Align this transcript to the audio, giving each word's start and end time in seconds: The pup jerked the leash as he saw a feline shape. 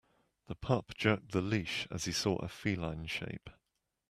The 0.47 0.55
pup 0.55 0.93
jerked 0.95 1.31
the 1.31 1.43
leash 1.43 1.87
as 1.91 2.05
he 2.05 2.11
saw 2.11 2.37
a 2.37 2.47
feline 2.47 3.05
shape. 3.05 3.51